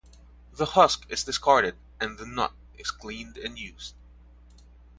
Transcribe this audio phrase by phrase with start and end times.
[0.53, 3.93] The husk is discarded and the nut is cleaned and used.